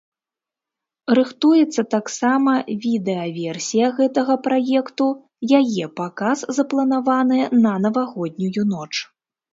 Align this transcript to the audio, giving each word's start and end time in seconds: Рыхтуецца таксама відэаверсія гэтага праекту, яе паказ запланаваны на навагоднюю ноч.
Рыхтуецца 1.17 1.81
таксама 1.95 2.53
відэаверсія 2.85 3.89
гэтага 3.99 4.33
праекту, 4.49 5.07
яе 5.61 5.85
паказ 6.01 6.39
запланаваны 6.61 7.39
на 7.67 7.79
навагоднюю 7.85 8.63
ноч. 8.73 8.93